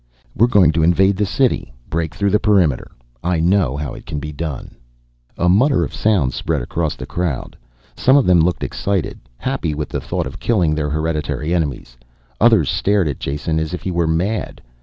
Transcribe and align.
"We 0.33 0.45
are 0.45 0.47
going 0.47 0.71
to 0.71 0.81
invade 0.81 1.15
the 1.17 1.27
city, 1.27 1.71
break 1.87 2.15
through 2.15 2.31
the 2.31 2.39
perimeter. 2.39 2.89
I 3.23 3.39
know 3.39 3.77
how 3.77 3.93
it 3.93 4.07
can 4.07 4.17
be 4.19 4.31
done..." 4.31 4.75
A 5.37 5.47
mutter 5.47 5.83
of 5.83 5.93
sound 5.93 6.33
spread 6.33 6.59
across 6.63 6.95
the 6.95 7.05
crowd. 7.05 7.55
Some 7.95 8.17
of 8.17 8.25
them 8.25 8.41
looked 8.41 8.63
excited, 8.63 9.19
happy 9.37 9.75
with 9.75 9.89
the 9.89 10.01
thought 10.01 10.25
of 10.25 10.39
killing 10.39 10.73
their 10.73 10.89
hereditary 10.89 11.53
enemies. 11.53 11.97
Others 12.39 12.71
stared 12.71 13.07
at 13.07 13.19
Jason 13.19 13.59
as 13.59 13.75
if 13.75 13.83
he 13.83 13.91
were 13.91 14.07
mad. 14.07 14.59